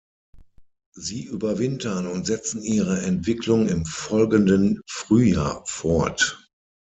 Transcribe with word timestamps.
Sie 0.95 1.25
überwintern 1.25 2.07
und 2.07 2.25
setzen 2.25 2.63
ihre 2.63 3.03
Entwicklung 3.03 3.67
im 3.69 3.85
folgenden 3.85 4.81
Frühjahr 4.87 5.61
fort. 5.67 6.43